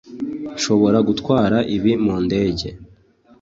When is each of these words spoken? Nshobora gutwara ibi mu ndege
Nshobora 0.55 0.97
gutwara 1.07 1.57
ibi 1.75 1.91
mu 2.03 2.15
ndege 2.25 2.67